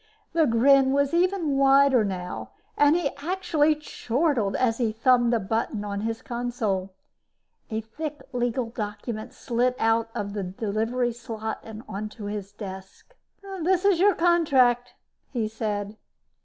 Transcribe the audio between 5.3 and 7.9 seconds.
a button on his console. A